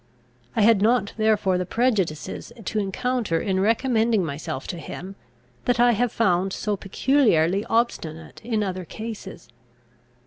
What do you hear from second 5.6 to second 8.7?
that I have found so peculiarly obstinate in